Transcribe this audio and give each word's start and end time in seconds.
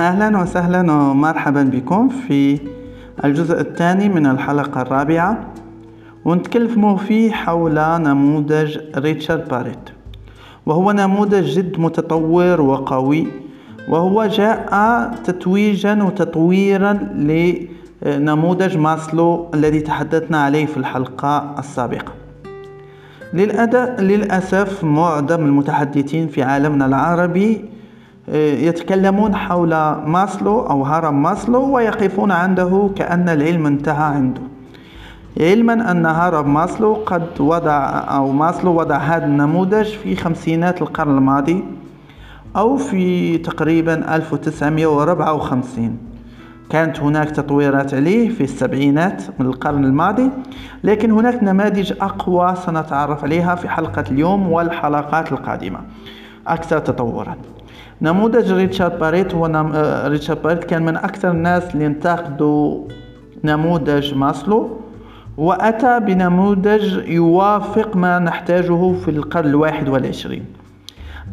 أهلا 0.00 0.38
وسهلا 0.42 0.92
ومرحبا 0.92 1.62
بكم 1.62 2.08
في 2.08 2.58
الجزء 3.24 3.60
الثاني 3.60 4.08
من 4.08 4.26
الحلقة 4.26 4.82
الرابعة 4.82 5.38
ونتكلم 6.24 6.96
فيه 6.96 7.32
حول 7.32 7.74
نموذج 7.78 8.78
ريتشارد 8.96 9.48
باريت. 9.48 9.90
وهو 10.66 10.92
نموذج 10.92 11.44
جد 11.44 11.80
متطور 11.80 12.60
وقوي 12.60 13.26
وهو 13.88 14.26
جاء 14.26 14.70
تتويجا 15.24 16.02
وتطويرا 16.02 16.92
لنموذج 18.02 18.76
ماسلو 18.76 19.50
الذي 19.54 19.80
تحدثنا 19.80 20.42
عليه 20.44 20.66
في 20.66 20.76
الحلقة 20.76 21.54
السابقة. 21.58 22.12
للأسف 23.98 24.84
معظم 24.84 25.44
المتحدثين 25.44 26.28
في 26.28 26.42
عالمنا 26.42 26.86
العربي 26.86 27.64
يتكلمون 28.34 29.34
حول 29.34 29.70
ماسلو 30.06 30.60
أو 30.60 30.84
هرم 30.84 31.22
ماسلو 31.22 31.74
ويقفون 31.74 32.30
عنده 32.30 32.90
كأن 32.96 33.28
العلم 33.28 33.66
انتهى 33.66 34.14
عنده. 34.14 34.40
علما 35.40 35.90
أن 35.90 36.06
هرم 36.06 36.54
ماسلو 36.54 36.94
قد 36.94 37.40
وضع 37.40 37.88
أو 38.16 38.32
ماسلو 38.32 38.78
وضع 38.80 38.96
هذا 38.96 39.24
النموذج 39.24 39.84
في 39.84 40.16
خمسينات 40.16 40.82
القرن 40.82 41.16
الماضي 41.18 41.64
أو 42.56 42.76
في 42.76 43.38
تقريبا 43.38 44.16
1954 44.16 45.98
كانت 46.70 47.00
هناك 47.00 47.30
تطويرات 47.30 47.94
عليه 47.94 48.28
في 48.28 48.44
السبعينات 48.44 49.22
من 49.38 49.46
القرن 49.46 49.84
الماضي 49.84 50.30
لكن 50.84 51.10
هناك 51.10 51.42
نماذج 51.42 51.92
أقوى 52.00 52.54
سنتعرف 52.66 53.24
عليها 53.24 53.54
في 53.54 53.68
حلقة 53.68 54.04
اليوم 54.10 54.52
والحلقات 54.52 55.32
القادمة. 55.32 55.78
أكثر 56.46 56.78
تطورا. 56.78 57.36
نموذج 58.02 58.52
ريتشارد 58.52 58.98
باريت 58.98 59.34
هو 59.34 59.46
نم... 59.46 59.72
آه، 59.74 60.08
ريتشارد 60.08 60.42
باريت 60.42 60.64
كان 60.64 60.82
من 60.82 60.96
أكثر 60.96 61.30
الناس 61.30 61.74
اللي 61.74 61.86
انتقدوا 61.86 62.84
نموذج 63.44 64.14
ماسلو 64.14 64.80
وأتى 65.36 66.00
بنموذج 66.00 67.08
يوافق 67.08 67.96
ما 67.96 68.18
نحتاجه 68.18 68.92
في 68.92 69.10
القرن 69.10 69.48
الواحد 69.48 69.88
والعشرين. 69.88 70.44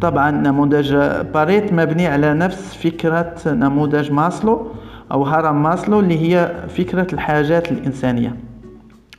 طبعا 0.01 0.31
نموذج 0.31 0.95
باريت 1.33 1.73
مبني 1.73 2.07
على 2.07 2.33
نفس 2.33 2.75
فكرة 2.75 3.35
نموذج 3.45 4.11
ماسلو 4.11 4.67
أو 5.11 5.23
هرم 5.23 5.63
ماسلو 5.63 5.99
اللي 5.99 6.19
هي 6.19 6.51
فكرة 6.69 7.07
الحاجات 7.13 7.71
الإنسانية 7.71 8.35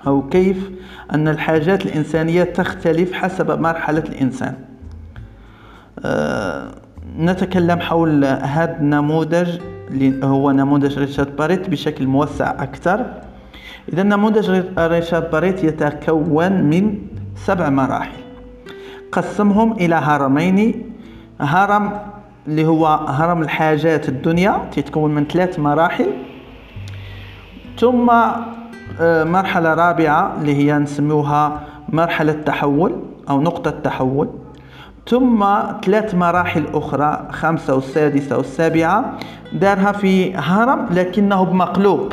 أو 0.06 0.28
كيف 0.28 0.70
أن 1.15 1.28
الحاجات 1.28 1.87
الإنسانية 1.87 2.45
تختلف 2.45 3.12
حسب 3.12 3.61
مرحلة 3.61 4.05
الإنسان. 4.09 4.55
أه 6.05 6.83
نتكلم 7.18 7.80
حول 7.80 8.24
هذا 8.24 8.76
النموذج 8.80 9.58
اللي 9.90 10.26
هو 10.26 10.50
نموذج 10.50 10.98
ريتشارد 10.98 11.36
باريت 11.36 11.70
بشكل 11.70 12.06
موسع 12.06 12.50
أكثر. 12.50 13.06
إذا 13.92 14.02
نموذج 14.02 14.62
ريتشارد 14.78 15.30
باريت 15.30 15.64
يتكون 15.64 16.52
من 16.52 16.98
سبع 17.36 17.68
مراحل. 17.68 18.22
قسمهم 19.12 19.72
إلى 19.72 19.94
هرمين. 19.94 20.90
هرم 21.40 21.92
اللي 22.46 22.66
هو 22.66 22.86
هرم 22.86 23.42
الحاجات 23.42 24.08
الدنيا 24.08 24.68
تتكون 24.72 25.14
من 25.14 25.24
ثلاث 25.24 25.58
مراحل. 25.58 26.06
ثم 27.78 28.10
آه، 29.00 29.24
مرحلة 29.24 29.74
رابعة 29.74 30.36
اللي 30.40 30.54
هي 30.54 30.78
نسموها 30.78 31.60
مرحلة 31.88 32.32
تحول 32.32 32.92
أو 33.30 33.40
نقطة 33.40 33.70
تحول 33.70 34.28
ثم 35.08 35.44
ثلاث 35.84 36.14
مراحل 36.14 36.64
أخرى 36.74 37.28
خمسة 37.30 37.74
والسادسة 37.74 38.36
والسابعة 38.36 39.19
دارها 39.52 39.92
في 39.92 40.34
هرم 40.37 40.87
لكنه 40.91 41.44
بمقلوب 41.44 42.12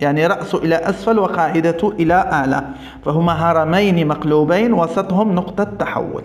يعني 0.00 0.26
رأسه 0.26 0.58
إلى 0.58 0.74
أسفل 0.74 1.18
وقاعدته 1.18 1.92
إلى 2.00 2.14
أعلى 2.14 2.64
فهما 3.04 3.32
هرمين 3.32 4.08
مقلوبين 4.08 4.72
وسطهم 4.72 5.34
نقطة 5.34 5.64
تحول. 5.64 6.22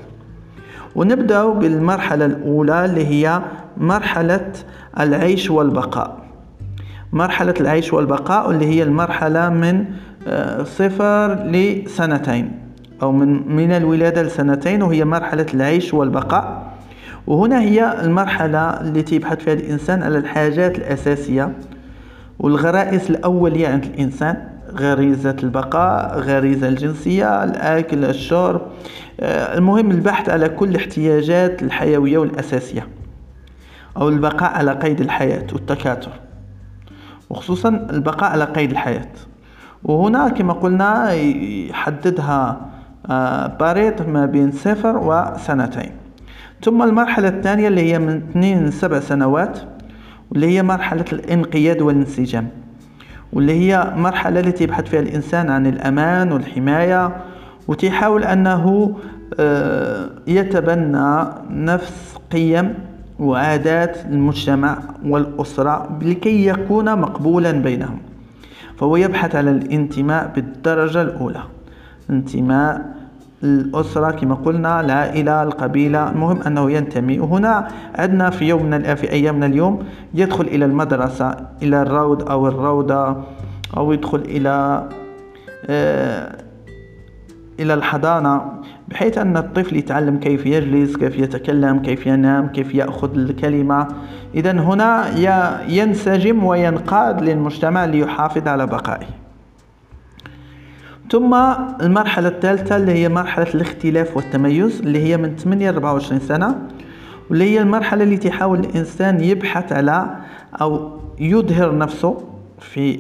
ونبدأ 0.96 1.46
بالمرحلة 1.46 2.26
الأولى 2.26 2.86
اللي 2.86 3.08
هي 3.08 3.42
مرحلة 3.78 4.52
العيش 5.00 5.50
والبقاء. 5.50 6.18
مرحلة 7.14 7.54
العيش 7.60 7.94
والبقاء 7.94 8.52
اللي 8.52 8.66
هي 8.66 8.84
المرحلة 8.84 9.50
من 9.50 9.86
آه، 10.28 10.64
صفر 10.64 11.34
لسنتين. 11.34 12.69
أو 13.02 13.12
من 13.12 13.56
من 13.56 13.72
الولادة 13.72 14.22
لسنتين 14.24 14.84
وهي 14.84 15.06
مرحلة 15.06 15.46
العيش 15.54 15.94
والبقاء. 15.94 16.74
وهنا 17.28 17.62
هي 17.62 18.02
المرحلة 18.02 18.70
التي 18.82 19.16
يبحث 19.16 19.38
فيها 19.38 19.54
الإنسان 19.54 20.04
على 20.04 20.18
الحاجات 20.18 20.78
الأساسية. 20.78 21.54
والغرائز 22.40 23.10
الأولية 23.10 23.68
عند 23.68 23.84
الإنسان 23.86 24.48
غريزة 24.78 25.36
البقاء 25.44 26.20
غريزة 26.20 26.68
الجنسية 26.68 27.44
الأكل 27.44 28.06
الشرب. 28.06 28.62
آه، 29.20 29.58
المهم 29.58 29.92
البحث 29.92 30.30
على 30.30 30.50
كل 30.50 30.70
الاحتياجات 30.70 31.64
الحيوية 31.64 32.18
والأساسية 32.18 32.88
أو 33.98 34.10
البقاء 34.10 34.52
على 34.54 34.72
قيد 34.72 35.02
الحياة 35.02 35.46
والتكاثر. 35.54 36.12
وخصوصا 37.30 37.70
البقاء 37.70 38.32
على 38.32 38.44
قيد 38.44 38.72
الحياة. 38.72 39.12
وهنا 39.84 40.30
كما 40.30 40.54
قلنا 40.54 41.14
يحددها 41.70 42.62
آه، 43.06 43.48
باريت 43.48 44.02
ما 44.02 44.26
بين 44.26 44.52
صفر 44.52 44.98
وسنتين. 44.98 45.92
ثم 46.64 46.84
المرحلة 46.84 47.28
الثانية 47.28 47.68
اللي 47.68 47.92
هي 47.94 48.00
من 48.00 48.16
اثنين 48.30 48.66
لسبع 48.66 49.00
سنوات 49.00 49.60
واللي 50.32 50.48
هي 50.48 50.64
مرحلة 50.64 51.06
الانقياد 51.14 51.82
والانسجام 51.82 52.48
واللي 53.34 53.54
هي 53.54 53.94
مرحلة 53.98 54.40
التي 54.40 54.64
يبحث 54.64 54.86
فيها 54.86 55.00
الإنسان 55.00 55.50
عن 55.50 55.68
الأمان 55.68 56.32
والحماية 56.32 57.16
وتحاول 57.68 58.24
أنه 58.24 58.96
آه، 59.40 60.10
يتبنى 60.28 61.26
نفس 61.50 62.16
قيم 62.32 62.74
وعادات 63.20 63.98
المجتمع 64.06 64.78
والأسرة 65.06 66.00
لكي 66.02 66.46
يكون 66.48 67.00
مقبولا 67.00 67.52
بينهم. 67.52 68.00
فهو 68.78 68.96
يبحث 68.96 69.36
على 69.36 69.52
الانتماء 69.52 70.32
بالدرجة 70.36 71.02
الأولى. 71.02 71.44
انتماء 72.10 73.00
الأسرة 73.44 74.12
كما 74.12 74.36
قلنا 74.36 74.82
العائلة 74.82 75.44
القبيلة. 75.44 76.10
المهم 76.12 76.42
أنه 76.42 76.72
ينتمي. 76.72 77.20
وهنا 77.20 77.68
عندنا 77.96 78.30
في 78.30 78.46
يومنا 78.46 78.96
في 78.96 79.12
أيامنا 79.12 79.46
اليوم 79.46 79.84
يدخل 80.14 80.44
إلى 80.44 80.66
المدرسة 80.66 81.36
إلى 81.62 81.82
الروض 81.82 82.30
أو 82.30 82.48
الروضة 82.48 83.18
أو 83.78 83.92
يدخل 83.92 84.18
إلى 84.20 84.90
آه 85.70 86.36
إلى 87.60 87.74
الحضانة 87.74 88.42
بحيث 88.88 89.18
أن 89.18 89.38
الطفل 89.38 89.76
يتعلم 89.76 90.18
كيف 90.18 90.46
يجلس 90.46 90.98
كيف 90.98 91.20
يتكلم 91.20 91.80
كيف 91.80 92.08
ينام 92.08 92.48
كيف 92.48 92.76
يأخذ 92.76 93.18
الكلمة. 93.18 93.88
إذا 94.36 94.52
هنا 94.52 95.08
ينسجم 95.68 96.44
وينقاد 96.44 97.22
للمجتمع 97.22 97.86
ليحافظ 97.86 98.48
على 98.48 98.68
بقائه. 98.68 99.19
ثم 101.12 101.34
المرحلة 101.82 102.28
الثالثة 102.28 102.76
اللي 102.76 102.92
هي 102.92 103.10
مرحلة 103.10 103.48
الاختلاف 103.56 104.18
والتميز 104.18 104.80
اللي 104.80 105.04
هي 105.04 105.18
من 105.18 105.36
8 105.36 105.72
ل 105.72 105.74
24 105.74 106.20
سنة 106.20 106.56
واللي 107.30 107.44
هي 107.44 107.62
المرحلة 107.62 108.04
اللي 108.04 108.18
تحاول 108.18 108.60
الإنسان 108.60 109.24
يبحث 109.24 109.74
على 109.74 110.16
أو 110.62 111.00
يظهر 111.20 111.78
نفسه 111.78 112.18
في 112.60 112.96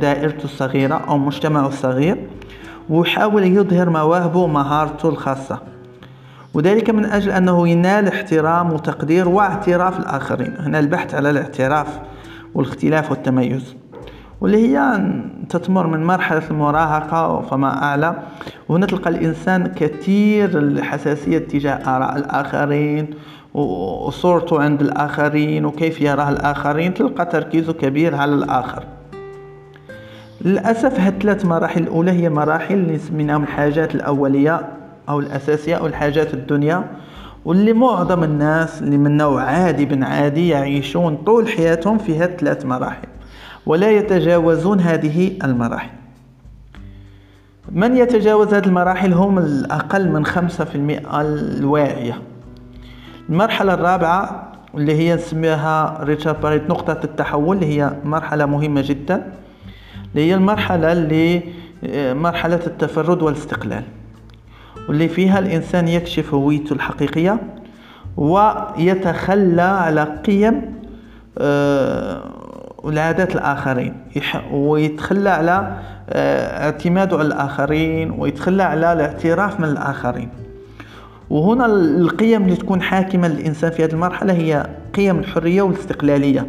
دائرته 0.00 0.44
الصغيرة 0.44 0.94
أو 0.94 1.18
مجتمعه 1.18 1.68
الصغير 1.68 2.16
ويحاول 2.90 3.44
يظهر 3.44 3.90
مواهبه 3.90 4.40
ومهارته 4.40 5.08
الخاصة. 5.08 5.58
وذلك 6.54 6.90
من 6.90 7.04
أجل 7.04 7.30
أنه 7.30 7.68
ينال 7.68 8.08
احترام 8.08 8.72
وتقدير 8.72 9.28
واعتراف 9.28 9.98
الآخرين. 9.98 10.54
هنا 10.58 10.78
البحث 10.78 11.14
على 11.14 11.30
الاعتراف 11.30 12.00
والاختلاف 12.54 13.10
والتميز. 13.10 13.76
واللي 14.40 14.68
هي 14.68 15.00
تتمر 15.48 15.86
من 15.86 16.04
مرحلة 16.04 16.42
المراهقة 16.50 17.40
فما 17.40 17.82
أعلى. 17.82 18.16
وهنا 18.68 18.86
تلقى 18.86 19.10
الإنسان 19.10 19.66
كثير 19.66 20.58
الحساسية 20.58 21.38
تجاه 21.38 21.96
آراء 21.96 22.16
الآخرين 22.16 23.10
وصورته 23.54 24.62
عند 24.62 24.80
الآخرين 24.80 25.64
وكيف 25.64 26.00
يراه 26.00 26.28
الآخرين. 26.28 26.94
تلقى 26.94 27.26
تركيزه 27.26 27.72
كبير 27.72 28.14
على 28.14 28.34
الآخر. 28.34 28.84
للأسف 30.40 31.00
هاد 31.00 31.12
الثلاث 31.12 31.44
مراحل 31.44 31.82
الأولى 31.82 32.10
هي 32.10 32.30
مراحل 32.30 32.74
اللي 32.74 32.98
سميناهم 32.98 33.42
الحاجات 33.42 33.94
الأولية 33.94 34.60
أو 35.08 35.20
الأساسية 35.20 35.76
أو 35.76 35.86
الحاجات 35.86 36.34
الدنيا. 36.34 36.84
واللي 37.44 37.72
معظم 37.72 38.24
الناس 38.24 38.82
اللي 38.82 38.96
من 38.96 39.16
نوع 39.16 39.42
عادي 39.42 39.84
بن 39.84 40.02
عادي 40.02 40.48
يعيشون 40.48 41.16
طول 41.16 41.48
حياتهم 41.48 41.98
في 41.98 42.18
هاد 42.18 42.30
الثلاث 42.30 42.66
مراحل. 42.66 43.13
ولا 43.66 43.90
يتجاوزون 43.90 44.80
هذه 44.80 45.38
المراحل. 45.44 45.90
من 47.72 47.96
يتجاوز 47.96 48.54
هذه 48.54 48.66
المراحل 48.66 49.12
هم 49.12 49.38
الأقل 49.38 50.08
من 50.08 50.26
خمسة 50.26 50.64
في 50.64 50.74
المئة 50.74 51.20
الواعية. 51.20 52.22
المرحلة 53.28 53.74
الرابعة 53.74 54.52
اللي 54.74 54.94
هي 54.94 55.14
نسميها 55.14 55.98
ريتشارد 56.04 56.40
باريت 56.40 56.70
نقطة 56.70 57.00
التحول 57.04 57.56
اللي 57.56 57.66
هي 57.66 57.96
مرحلة 58.04 58.46
مهمة 58.46 58.82
جدا 58.86 59.32
اللي 60.10 60.28
هي 60.28 60.34
المرحلة 60.34 60.92
اللي 60.92 61.42
آه، 61.84 62.12
مرحلة 62.12 62.60
التفرد 62.66 63.22
والاستقلال 63.22 63.82
واللي 64.88 65.08
فيها 65.08 65.38
الإنسان 65.38 65.88
يكشف 65.88 66.34
هويته 66.34 66.72
الحقيقية 66.72 67.40
ويتخلى 68.16 69.62
على 69.62 70.02
قيم 70.26 70.74
آه، 71.38 72.22
والعادات 72.84 73.34
الآخرين. 73.34 73.94
ويتخلى 74.52 75.30
على 75.30 75.76
آه، 76.10 76.64
اعتماده 76.64 77.18
على 77.18 77.26
الآخرين 77.26 78.10
ويتخلى 78.10 78.62
على 78.62 78.92
الاعتراف 78.92 79.60
من 79.60 79.68
الآخرين. 79.68 80.28
وهنا 81.30 81.66
القيم 81.66 82.42
اللي 82.42 82.56
تكون 82.56 82.82
حاكمة 82.82 83.28
للإنسان 83.28 83.70
في 83.70 83.84
هذه 83.84 83.92
المرحلة 83.92 84.32
هي 84.32 84.66
قيم 84.94 85.18
الحرية 85.18 85.62
والاستقلالية. 85.62 86.46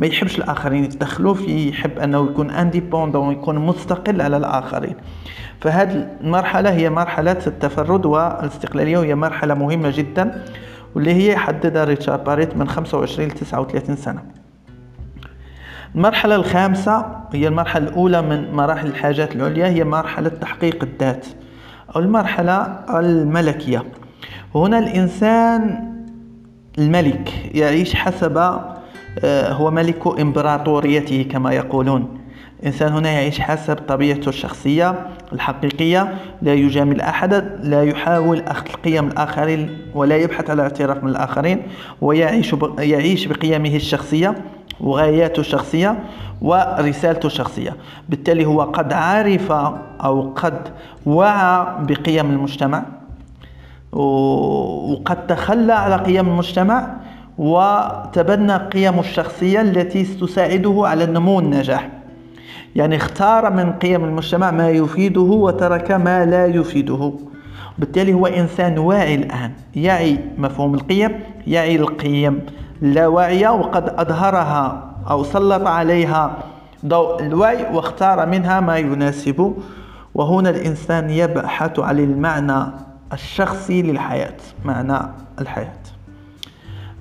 ما 0.00 0.06
يحبش 0.06 0.38
الآخرين 0.38 0.84
يتدخلوا 0.84 1.34
فيه 1.34 1.70
يحب 1.70 1.98
أنه 1.98 2.24
يكون 2.30 2.50
انديبوندون 2.50 3.28
ويكون 3.28 3.58
مستقل 3.58 4.20
على 4.20 4.36
الآخرين. 4.36 4.94
فهذه 5.60 6.08
المرحلة 6.20 6.70
هي 6.70 6.90
مرحلة 6.90 7.38
التفرد 7.46 8.06
والاستقلالية 8.06 8.98
وهي 8.98 9.14
مرحلة 9.14 9.54
مهمة 9.54 9.92
جدا 9.96 10.44
واللي 10.94 11.14
هي 11.14 11.32
يحددها 11.32 11.84
ريتشارد 11.84 12.24
باريت 12.24 12.56
من 12.56 12.68
25 12.68 13.28
ل 13.28 13.30
39 13.30 13.96
سنة. 13.96 14.45
المرحلة 15.96 16.34
الخامسة 16.36 17.06
هي 17.32 17.48
المرحلة 17.48 17.88
الأولى 17.88 18.22
من 18.22 18.52
مراحل 18.52 18.86
الحاجات 18.86 19.36
العليا 19.36 19.66
هي 19.66 19.84
مرحلة 19.84 20.28
تحقيق 20.28 20.84
الذات 20.84 21.26
أو 21.96 22.00
المرحلة 22.00 22.80
الملكية. 22.90 23.84
هنا 24.54 24.78
الإنسان 24.78 25.84
الملك 26.78 27.32
يعيش 27.54 27.94
حسب 27.94 28.38
آه، 29.24 29.52
هو 29.52 29.70
ملك 29.70 30.20
إمبراطوريته 30.20 31.26
كما 31.30 31.52
يقولون. 31.52 32.18
الإنسان 32.60 32.92
هنا 32.92 33.10
يعيش 33.10 33.40
حسب 33.40 33.76
طبيعته 33.76 34.28
الشخصية 34.28 35.06
الحقيقية 35.32 36.14
لا 36.42 36.54
يجامل 36.54 37.00
أحدا 37.00 37.60
لا 37.62 37.82
يحاول 37.82 38.40
أخذ 38.40 38.66
القيم 38.68 39.08
الآخرين 39.08 39.78
ولا 39.94 40.16
يبحث 40.16 40.50
على 40.50 40.62
اعتراف 40.62 41.04
من 41.04 41.10
الآخرين 41.10 41.62
ويعيش 42.00 42.54
يعيش 42.78 43.26
بقيمه 43.26 43.76
الشخصية. 43.76 44.34
وغاياته 44.80 45.40
الشخصية 45.40 45.98
ورسالته 46.42 47.26
الشخصية. 47.26 47.76
بالتالي 48.08 48.46
هو 48.46 48.62
قد 48.62 48.92
عرف 48.92 49.52
أو 50.00 50.32
قد 50.36 50.58
وعى 51.06 51.66
بقيم 51.80 52.30
المجتمع 52.30 52.82
وقد 53.92 55.26
تخلى 55.26 55.72
على 55.72 55.96
قيم 55.96 56.28
المجتمع 56.28 56.88
وتبنى 57.38 58.56
قيمه 58.56 59.00
الشخصية 59.00 59.60
التي 59.60 60.04
تساعده 60.04 60.82
على 60.86 61.04
النمو 61.04 61.36
والنجاح 61.36 61.88
يعني 62.76 62.96
اختار 62.96 63.50
من 63.50 63.72
قيم 63.72 64.04
المجتمع 64.04 64.50
ما 64.50 64.70
يفيده 64.70 65.20
وترك 65.20 65.90
ما 65.90 66.24
لا 66.26 66.46
يفيده. 66.46 67.12
بالتالي 67.78 68.12
هو 68.14 68.26
إنسان 68.26 68.78
واعي 68.78 69.14
الآن 69.14 69.50
يعي 69.76 70.18
مفهوم 70.38 70.74
القيم 70.74 71.20
يعي 71.46 71.76
القيم 71.76 72.40
اللاواعية 72.82 73.48
وقد 73.48 73.88
أظهرها 73.88 74.92
أو 75.10 75.24
سلط 75.24 75.66
عليها. 75.66 76.36
ضوء 76.86 77.22
الوعي 77.22 77.66
واختار 77.74 78.26
منها 78.26 78.60
ما 78.60 78.78
يناسبه 78.78 79.54
وهنا 80.14 80.50
الإنسان 80.50 81.10
يبحث 81.10 81.78
عن 81.78 81.98
المعنى 81.98 82.66
الشخصي 83.12 83.82
للحياة. 83.82 84.36
معنى 84.64 84.98
الحياة. 85.40 85.72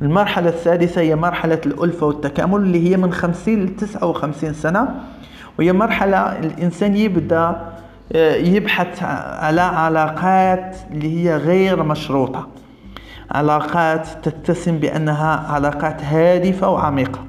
المرحلة 0.01 0.49
السادسة 0.49 1.01
هي 1.01 1.15
مرحلة 1.15 1.61
الألفة 1.65 2.07
والتكامل 2.07 2.59
اللي 2.61 2.89
هي 2.91 2.97
من 2.97 3.13
50 3.13 3.65
ل 3.65 3.75
59 3.75 4.53
سنة. 4.53 4.87
وهي 5.59 5.73
مرحلة 5.73 6.17
الإنسان 6.39 6.95
يبدأ 6.95 7.61
آه، 8.13 8.35
يبحث 8.35 9.03
على 9.39 9.61
علاقات 9.61 10.77
اللي 10.91 11.17
هي 11.19 11.37
غير 11.37 11.83
مشروطة. 11.83 12.47
علاقات 13.31 14.07
تتسم 14.23 14.77
بأنها 14.77 15.51
علاقات 15.51 16.03
هادفة 16.03 16.69
وعميقة. 16.69 17.19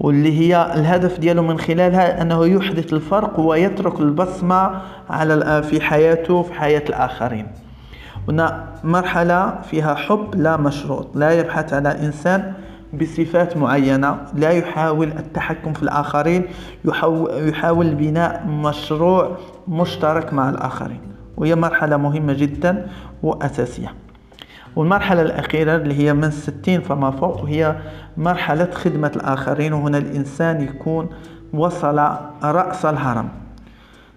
واللي 0.00 0.38
هي 0.40 0.72
الهدف 0.74 1.18
ديالو 1.18 1.42
من 1.42 1.58
خلالها 1.58 2.22
أنه 2.22 2.46
يحدث 2.46 2.92
الفرق 2.92 3.40
ويترك 3.40 4.00
البصمة 4.00 4.70
على 5.10 5.62
في 5.62 5.80
حياته 5.80 6.42
في 6.42 6.54
حياة 6.54 6.82
الآخرين. 6.88 7.46
هنا 8.28 8.64
مرحلة 8.84 9.60
فيها 9.70 9.94
حب 9.94 10.34
لا 10.34 10.56
مشروط 10.56 11.16
لا 11.16 11.30
يبحث 11.30 11.72
على 11.72 11.88
إنسان 11.88 12.52
بصفات 13.00 13.56
معينة 13.56 14.18
لا 14.34 14.50
يحاول 14.50 15.08
التحكم 15.08 15.72
في 15.72 15.82
الآخرين 15.82 16.44
يحاول 17.34 17.94
بناء 17.94 18.46
مشروع 18.46 19.36
مشترك 19.68 20.32
مع 20.32 20.50
الآخرين. 20.50 21.00
وهي 21.36 21.54
مرحلة 21.54 21.96
مهمة 21.96 22.32
جدا 22.32 22.86
وأساسية. 23.22 23.94
والمرحلة 24.76 25.22
الأخيرة 25.22 25.76
اللي 25.76 25.94
هي 25.98 26.14
من 26.14 26.30
60 26.30 26.80
فما 26.80 27.10
فوق 27.10 27.44
هي 27.44 27.76
مرحلة 28.16 28.68
خدمة 28.72 29.12
الآخرين 29.16 29.72
وهنا 29.72 29.98
الإنسان 29.98 30.60
يكون 30.60 31.08
وصل 31.52 31.98
رأس 32.42 32.84
الهرم 32.86 33.44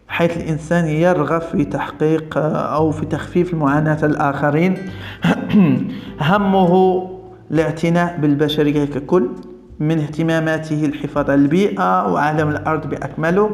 حيث 0.07 0.37
الإنسان 0.37 0.87
يرغب 0.87 1.41
في 1.41 1.65
تحقيق 1.65 2.37
أو 2.37 2.91
في 2.91 3.05
تخفيف 3.05 3.53
المعاناة 3.53 4.05
الآخرين. 4.05 4.77
همه 6.21 7.03
الاعتناء 7.51 8.17
بالبشرية 8.21 8.85
ككل 8.85 9.29
من 9.79 9.99
اهتماماته 9.99 10.85
الحفاظ 10.85 11.29
على 11.29 11.41
البيئة 11.41 12.13
وعالم 12.13 12.49
الأرض 12.49 12.89
بأكمله 12.89 13.51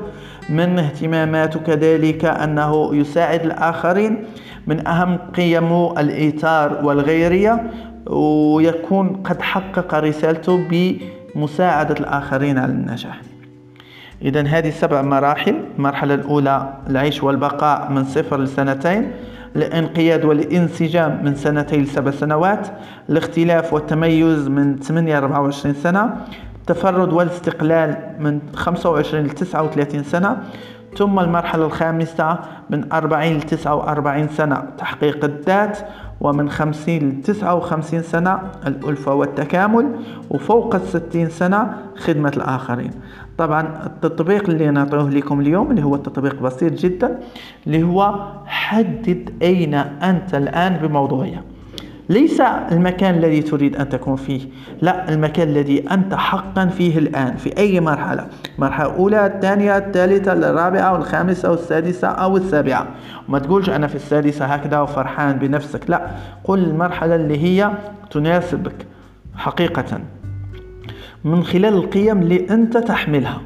من 0.50 0.80
اهتماماته 0.80 1.60
كذلك 1.60 2.26
أنه 2.26 2.96
يساعد 2.96 3.42
الآخرين. 3.46 4.26
من 4.68 4.88
أهم 4.88 5.18
قيمه 5.18 6.00
الإيثار 6.00 6.86
والغيرية 6.86 7.72
ويكون 8.08 9.10
قد 9.10 9.42
حقق 9.42 9.96
رسالته 9.96 10.68
بمساعدة 10.70 11.96
الآخرين 12.00 12.58
على 12.58 12.72
النجاح. 12.72 13.22
إذا 14.22 14.42
هذه 14.42 14.70
سبع 14.70 15.02
مراحل. 15.02 15.56
المرحلة 15.78 16.14
الأولى 16.14 16.74
العيش 16.90 17.24
والبقاء 17.24 17.92
من 17.92 18.04
صفر 18.04 18.40
لسنتين. 18.40 19.12
الانقياد 19.56 20.26
والانسجام 20.26 21.24
من 21.24 21.36
سنتين 21.36 21.84
لسبع 21.84 22.12
سنوات. 22.12 22.68
الاختلاف 23.10 23.74
والتميز 23.74 24.48
من 24.48 24.80
8 24.80 25.20
ل 25.20 25.24
24 25.24 25.74
سنة. 25.76 26.16
التفرد 26.62 27.14
والاستقلال 27.14 27.98
من 28.20 28.40
25 28.56 29.26
ل 29.26 29.30
39 29.30 30.04
سنة. 30.04 30.38
ثم 30.98 31.20
المرحلة 31.20 31.66
الخامسة 31.66 32.40
من 32.70 32.94
40 32.94 33.34
ل 33.34 33.42
49 33.42 34.28
سنة 34.28 34.64
تحقيق 34.78 35.26
الذات 35.26 35.78
ومن 36.22 36.50
50 36.50 36.98
ل 36.98 37.22
59 37.22 38.02
سنة 38.02 38.40
الألفة 38.68 39.14
والتكامل 39.14 39.96
وفوق 40.30 40.76
ال 40.76 40.82
60 40.82 41.30
سنة 41.30 41.74
خدمة 41.98 42.34
الآخرين. 42.38 42.92
طبعا 43.38 43.68
التطبيق 43.86 44.50
اللي 44.50 44.70
نعطيه 44.72 45.10
لكم 45.10 45.40
اليوم 45.42 45.72
اللي 45.72 45.84
هو 45.84 45.96
التطبيق 45.96 46.42
بسيط 46.42 46.74
جدا 46.74 47.20
اللي 47.68 47.84
هو 47.84 48.16
حدد 48.46 49.34
أين 49.42 49.74
أنت 49.74 50.36
الآن 50.36 50.78
بموضوعية. 50.78 51.44
ليس 52.14 52.42
المكان 52.72 53.16
الذي 53.16 53.42
تريد 53.42 53.76
أن 53.76 53.90
تكون 53.90 54.16
فيه 54.16 54.42
لا 54.82 55.10
المكان 55.10 55.48
الذي 55.48 55.86
أنت 55.92 56.14
حقا 56.14 56.66
فيه 56.66 56.98
الآن 56.98 57.36
في 57.36 57.58
أي 57.58 57.80
مرحلة 57.80 58.28
مرحلة 58.58 58.94
أولى 58.96 59.26
الثانية 59.26 59.78
الثالثة 59.78 60.34
الرابعة 60.34 60.94
والخامسة 60.94 61.52
والسادسة 61.52 62.08
أو 62.08 62.38
السابعة. 62.38 62.88
ما 63.30 63.40
تقولش 63.40 63.70
أنا 63.70 63.88
في 63.88 63.96
السادسة 63.96 64.46
هكذا 64.46 64.80
وفرحان 64.80 65.40
بنفسك 65.40 65.90
لا 65.90 66.08
قل 66.44 66.60
المرحلة 66.60 67.16
اللي 67.16 67.44
هي 67.44 67.72
تناسبك 68.12 68.86
حقيقة. 69.36 70.00
من 71.24 71.44
خلال 71.44 71.74
القيم 71.74 72.22
اللي 72.22 72.50
أنت 72.50 72.78
تحملها. 72.78 73.42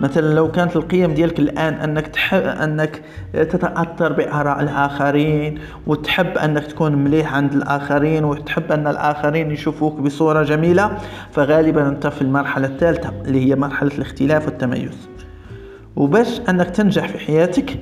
مثلا 0.00 0.34
لو 0.34 0.50
كانت 0.50 0.76
القيم 0.76 1.14
ديالك 1.14 1.38
الآن 1.38 1.74
أنك 1.74 2.06
تحب 2.06 2.42
أنك 2.42 3.02
تتأثر 3.32 4.12
بآراء 4.12 4.62
الآخرين 4.62 5.58
وتحب 5.86 6.38
أنك 6.38 6.66
تكون 6.66 6.94
مليح 6.94 7.34
عند 7.34 7.52
الآخرين 7.52 8.24
وتحب 8.24 8.72
أن 8.72 8.86
الآخرين 8.86 9.50
يشوفوك 9.50 10.00
بصورة 10.00 10.42
جميلة 10.42 10.98
فغالبا 11.32 11.88
أنت 11.88 12.06
في 12.06 12.22
المرحلة 12.22 12.66
الثالثة 12.66 13.12
اللي 13.26 13.50
هي 13.50 13.56
مرحلة 13.56 13.90
الاختلاف 13.94 14.46
والتميز. 14.46 15.08
وباش 15.96 16.40
أنك 16.48 16.70
تنجح 16.70 17.08
في 17.08 17.18
حياتك 17.18 17.78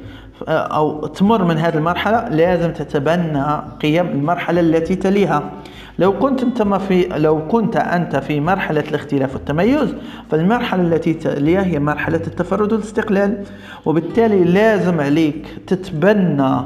أو 0.48 1.06
تمر 1.06 1.44
من 1.44 1.58
هذه 1.58 1.74
المرحلة 1.74 2.28
لازم 2.28 2.72
تتبنى 2.72 3.44
قيم 3.82 4.06
المرحلة 4.06 4.60
التي 4.60 4.94
تليها. 4.94 5.50
لو 5.98 6.18
كنت 6.18 6.42
أنت 6.42 6.62
ما 6.62 6.78
في 6.78 7.08
لو 7.08 7.48
كنت 7.48 7.76
أنت 7.76 8.16
في 8.16 8.40
مرحلة 8.40 8.80
الاختلاف 8.80 9.34
والتميز 9.34 9.94
فالمرحلة 10.30 10.82
التي 10.82 11.14
تليها 11.14 11.64
هي 11.64 11.78
مرحلة 11.78 12.20
التفرد 12.26 12.72
والاستقلال. 12.72 13.44
وبالتالي 13.86 14.44
لازم 14.44 15.00
عليك 15.00 15.46
تتبنى 15.66 16.60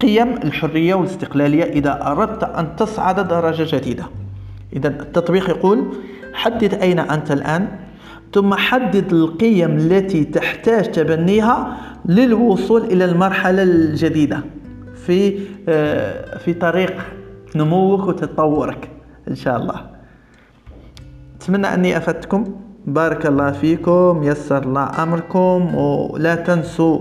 قيم 0.00 0.32
الحرية 0.44 0.94
والاستقلالية 0.94 1.64
إذا 1.64 2.06
أردت 2.06 2.44
أن 2.44 2.76
تصعد 2.76 3.28
درجة 3.28 3.76
جديدة. 3.76 4.04
إذا 4.76 4.88
التطبيق 4.88 5.50
يقول 5.50 5.84
حدد 6.34 6.74
أين 6.74 6.98
أنت 6.98 7.32
الآن. 7.32 7.68
ثم 8.34 8.54
حدد 8.54 9.12
القيم 9.12 9.76
التي 9.76 10.24
تحتاج 10.24 10.90
تبنيها 10.90 11.76
للوصول 12.06 12.84
إلى 12.84 13.04
المرحلة 13.04 13.62
الجديدة 13.62 14.40
في 15.06 15.38
آه، 15.68 16.38
في 16.38 16.54
طريق 16.54 16.94
نموك 17.56 18.06
وتطورك 18.08 18.88
إن 19.28 19.34
شاء 19.34 19.56
الله. 19.56 19.74
أتمنى 21.36 21.74
أني 21.74 21.96
أفدتكم. 21.96 22.44
بارك 22.86 23.26
الله 23.26 23.50
فيكم 23.50 24.20
يسر 24.22 24.62
الله 24.62 25.02
أمركم 25.02 25.74
ولا 25.74 26.34
تنسوا 26.34 26.98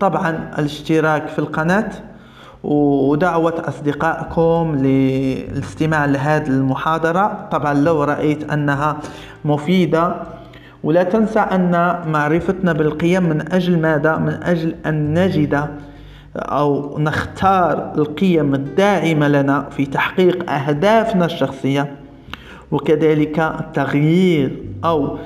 طبعا 0.00 0.50
الاشتراك 0.58 1.28
في 1.28 1.38
القناة 1.38 1.90
ودعوة 2.64 3.62
أصدقائكم 3.68 4.76
للاستماع 4.78 6.04
لهذه 6.04 6.46
المحاضرة. 6.48 7.48
طبعا 7.52 7.74
لو 7.74 8.04
رأيت 8.04 8.52
أنها 8.52 8.98
مفيدة 9.44 10.14
ولا 10.84 11.02
تنسى 11.02 11.38
أن 11.38 12.00
معرفتنا 12.06 12.72
بالقيم 12.72 13.22
من 13.22 13.52
أجل 13.52 13.78
ماذا؟ 13.78 14.16
من 14.16 14.42
أجل 14.42 14.74
أن 14.86 15.14
نجد 15.14 15.68
أو 16.36 16.98
نختار 16.98 17.92
القيم 17.96 18.54
الداعمة 18.54 19.28
لنا 19.28 19.68
في 19.70 19.86
تحقيق 19.86 20.50
أهدافنا 20.50 21.24
الشخصية 21.24 21.96
وكذلك 22.70 23.38
التغيير 23.40 24.62
أو 24.84 25.18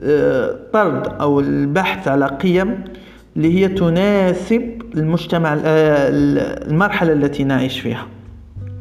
آه، 0.00 0.56
طرد 0.72 1.06
أو 1.20 1.40
البحث 1.40 2.08
على 2.08 2.26
قيم 2.26 2.84
اللي 3.36 3.60
هي 3.60 3.68
تناسب 3.68 4.82
المجتمع 4.94 5.52
آه، 5.64 6.08
المرحلة 6.68 7.12
التي 7.12 7.44
نعيش 7.44 7.80
فيها 7.80 8.06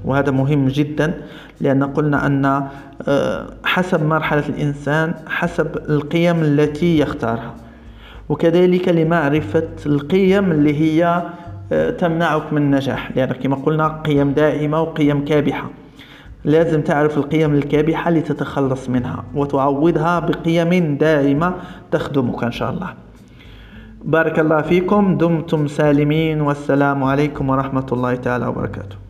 وهذا 0.05 0.31
مهم 0.31 0.67
جدا 0.67 1.13
لأن 1.61 1.83
قلنا 1.83 2.25
أن 2.25 2.45
آه، 3.07 3.45
حسب 3.63 4.05
مرحلة 4.05 4.43
الإنسان 4.49 5.13
حسب 5.27 5.77
القيم 5.89 6.41
التي 6.41 6.99
يختارها. 6.99 7.53
وكذلك 8.29 8.89
لمعرفة 8.89 9.67
القيم 9.85 10.51
اللي 10.51 10.81
هي 10.81 11.23
تمنعك 11.97 12.53
من 12.53 12.61
النجاح. 12.61 13.11
لأن 13.15 13.31
كما 13.31 13.55
قلنا 13.55 13.87
قيم 13.87 14.31
دائمة 14.31 14.81
وقيم 14.81 15.25
كابحة. 15.25 15.69
لازم 16.45 16.81
تعرف 16.81 17.17
القيم 17.17 17.53
الكابحة 17.53 18.11
لتتخلص 18.11 18.89
منها 18.89 19.23
وتعوضها 19.35 20.19
بقيم 20.19 20.97
دائمة 20.97 21.53
تخدمك 21.91 22.43
إن 22.43 22.51
شاء 22.51 22.69
الله. 22.71 22.93
بارك 24.03 24.39
الله 24.39 24.61
فيكم 24.61 25.17
دمتم 25.17 25.67
سالمين 25.67 26.41
والسلام 26.41 27.03
عليكم 27.03 27.49
ورحمة 27.49 27.85
الله 27.91 28.15
تعالى 28.15 28.47
وبركاته. 28.47 29.04